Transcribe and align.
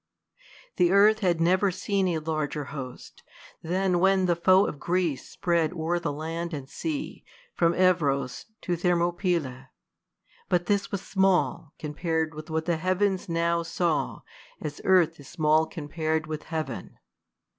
The 0.77 0.89
earth 0.91 1.19
had 1.19 1.39
never 1.39 1.69
seen 1.69 2.07
a 2.07 2.17
larger 2.17 2.63
host, 2.73 3.21
Than 3.61 3.99
when 3.99 4.25
the 4.25 4.35
foe 4.35 4.65
of 4.65 4.79
Greece 4.79 5.29
spread 5.29 5.73
o'er 5.73 5.99
the 5.99 6.11
land 6.11 6.55
And 6.55 6.67
sea 6.67 7.23
from 7.53 7.73
Heb^ 7.73 8.23
us 8.23 8.47
to 8.61 8.75
Thermopylae; 8.75 9.67
But 10.49 10.65
this 10.65 10.91
was 10.91 11.03
small, 11.05 11.73
c 11.79 11.87
onjpar'd 11.87 12.33
with 12.33 12.49
what 12.49 12.65
the 12.65 12.77
heavens 12.77 13.29
Now 13.29 13.61
saw, 13.61 14.21
as 14.59 14.81
earth 14.85 15.19
is 15.19 15.27
small 15.27 15.67
compar'd 15.67 16.25
with 16.25 16.45
heaven. 16.49 16.97